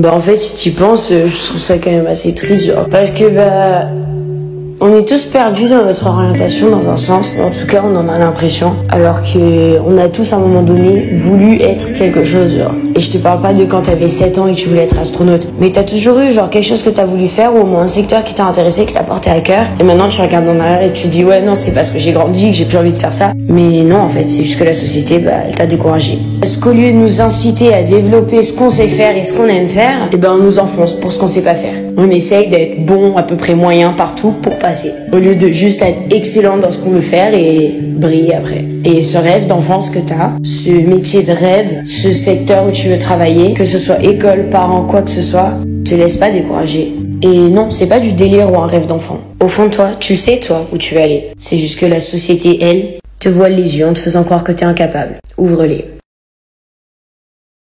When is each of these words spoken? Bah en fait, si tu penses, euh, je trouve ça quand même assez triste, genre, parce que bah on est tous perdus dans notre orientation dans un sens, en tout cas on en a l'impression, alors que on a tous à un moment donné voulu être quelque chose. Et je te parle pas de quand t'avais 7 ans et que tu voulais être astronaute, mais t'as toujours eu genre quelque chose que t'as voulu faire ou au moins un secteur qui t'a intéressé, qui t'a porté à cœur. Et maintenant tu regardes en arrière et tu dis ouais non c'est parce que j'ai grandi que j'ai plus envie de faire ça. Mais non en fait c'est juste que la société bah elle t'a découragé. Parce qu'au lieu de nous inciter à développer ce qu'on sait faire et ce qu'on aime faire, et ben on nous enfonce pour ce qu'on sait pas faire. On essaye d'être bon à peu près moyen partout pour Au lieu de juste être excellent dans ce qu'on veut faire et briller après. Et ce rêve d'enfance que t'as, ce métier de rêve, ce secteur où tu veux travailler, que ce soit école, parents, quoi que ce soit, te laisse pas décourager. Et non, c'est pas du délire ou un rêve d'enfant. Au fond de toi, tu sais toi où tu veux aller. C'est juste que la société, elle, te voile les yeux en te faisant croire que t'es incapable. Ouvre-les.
Bah 0.00 0.14
en 0.14 0.20
fait, 0.20 0.36
si 0.36 0.56
tu 0.56 0.70
penses, 0.70 1.10
euh, 1.12 1.28
je 1.28 1.44
trouve 1.44 1.60
ça 1.60 1.76
quand 1.76 1.90
même 1.90 2.06
assez 2.06 2.34
triste, 2.34 2.64
genre, 2.68 2.88
parce 2.88 3.10
que 3.10 3.28
bah 3.28 3.86
on 4.82 4.96
est 4.96 5.06
tous 5.06 5.24
perdus 5.24 5.68
dans 5.68 5.84
notre 5.84 6.06
orientation 6.06 6.70
dans 6.70 6.88
un 6.88 6.96
sens, 6.96 7.36
en 7.38 7.50
tout 7.50 7.66
cas 7.66 7.82
on 7.84 7.94
en 7.96 8.08
a 8.08 8.18
l'impression, 8.18 8.72
alors 8.88 9.20
que 9.20 9.78
on 9.86 9.98
a 9.98 10.08
tous 10.08 10.32
à 10.32 10.36
un 10.36 10.38
moment 10.40 10.62
donné 10.62 11.10
voulu 11.12 11.60
être 11.60 11.92
quelque 11.92 12.24
chose. 12.24 12.58
Et 12.96 13.00
je 13.00 13.12
te 13.12 13.18
parle 13.18 13.42
pas 13.42 13.52
de 13.52 13.66
quand 13.66 13.82
t'avais 13.82 14.08
7 14.08 14.38
ans 14.38 14.46
et 14.46 14.54
que 14.54 14.58
tu 14.58 14.68
voulais 14.68 14.84
être 14.84 14.98
astronaute, 14.98 15.48
mais 15.60 15.70
t'as 15.70 15.82
toujours 15.82 16.18
eu 16.20 16.32
genre 16.32 16.48
quelque 16.48 16.64
chose 16.64 16.82
que 16.82 16.88
t'as 16.88 17.04
voulu 17.04 17.28
faire 17.28 17.54
ou 17.54 17.58
au 17.58 17.66
moins 17.66 17.82
un 17.82 17.88
secteur 17.88 18.24
qui 18.24 18.34
t'a 18.34 18.44
intéressé, 18.44 18.86
qui 18.86 18.94
t'a 18.94 19.02
porté 19.02 19.28
à 19.30 19.40
cœur. 19.40 19.66
Et 19.78 19.82
maintenant 19.82 20.08
tu 20.08 20.20
regardes 20.20 20.48
en 20.48 20.58
arrière 20.58 20.82
et 20.82 20.92
tu 20.92 21.08
dis 21.08 21.24
ouais 21.24 21.42
non 21.42 21.54
c'est 21.56 21.72
parce 21.72 21.90
que 21.90 21.98
j'ai 21.98 22.12
grandi 22.12 22.50
que 22.50 22.56
j'ai 22.56 22.64
plus 22.64 22.78
envie 22.78 22.92
de 22.92 22.98
faire 22.98 23.12
ça. 23.12 23.32
Mais 23.48 23.82
non 23.82 23.98
en 23.98 24.08
fait 24.08 24.28
c'est 24.28 24.42
juste 24.42 24.58
que 24.58 24.64
la 24.64 24.72
société 24.72 25.18
bah 25.18 25.32
elle 25.46 25.54
t'a 25.54 25.66
découragé. 25.66 26.18
Parce 26.40 26.56
qu'au 26.56 26.70
lieu 26.70 26.90
de 26.90 26.96
nous 26.96 27.20
inciter 27.20 27.74
à 27.74 27.82
développer 27.82 28.42
ce 28.42 28.54
qu'on 28.54 28.70
sait 28.70 28.88
faire 28.88 29.14
et 29.14 29.24
ce 29.24 29.34
qu'on 29.34 29.46
aime 29.46 29.68
faire, 29.68 30.08
et 30.10 30.16
ben 30.16 30.32
on 30.32 30.42
nous 30.42 30.58
enfonce 30.58 30.94
pour 30.94 31.12
ce 31.12 31.18
qu'on 31.18 31.28
sait 31.28 31.42
pas 31.42 31.54
faire. 31.54 31.74
On 31.98 32.10
essaye 32.10 32.48
d'être 32.48 32.86
bon 32.86 33.14
à 33.18 33.22
peu 33.22 33.36
près 33.36 33.54
moyen 33.54 33.92
partout 33.92 34.32
pour 34.40 34.56
Au 35.12 35.16
lieu 35.16 35.34
de 35.34 35.48
juste 35.48 35.82
être 35.82 35.98
excellent 36.10 36.58
dans 36.58 36.70
ce 36.70 36.78
qu'on 36.78 36.90
veut 36.90 37.00
faire 37.00 37.34
et 37.34 37.74
briller 37.80 38.34
après. 38.34 38.64
Et 38.84 39.02
ce 39.02 39.18
rêve 39.18 39.46
d'enfance 39.46 39.90
que 39.90 39.98
t'as, 39.98 40.32
ce 40.42 40.70
métier 40.70 41.22
de 41.22 41.32
rêve, 41.32 41.84
ce 41.86 42.12
secteur 42.12 42.66
où 42.66 42.70
tu 42.70 42.88
veux 42.88 42.98
travailler, 42.98 43.54
que 43.54 43.64
ce 43.64 43.78
soit 43.78 44.02
école, 44.02 44.48
parents, 44.50 44.84
quoi 44.84 45.02
que 45.02 45.10
ce 45.10 45.22
soit, 45.22 45.52
te 45.84 45.94
laisse 45.94 46.16
pas 46.16 46.30
décourager. 46.30 46.92
Et 47.22 47.28
non, 47.28 47.68
c'est 47.70 47.88
pas 47.88 48.00
du 48.00 48.12
délire 48.12 48.50
ou 48.50 48.56
un 48.56 48.66
rêve 48.66 48.86
d'enfant. 48.86 49.20
Au 49.40 49.48
fond 49.48 49.64
de 49.64 49.70
toi, 49.70 49.90
tu 49.98 50.16
sais 50.16 50.38
toi 50.38 50.66
où 50.72 50.78
tu 50.78 50.94
veux 50.94 51.02
aller. 51.02 51.32
C'est 51.36 51.56
juste 51.56 51.78
que 51.78 51.86
la 51.86 52.00
société, 52.00 52.58
elle, 52.62 53.00
te 53.18 53.28
voile 53.28 53.54
les 53.54 53.78
yeux 53.78 53.86
en 53.86 53.92
te 53.92 53.98
faisant 53.98 54.24
croire 54.24 54.44
que 54.44 54.52
t'es 54.52 54.64
incapable. 54.64 55.18
Ouvre-les. 55.36 55.99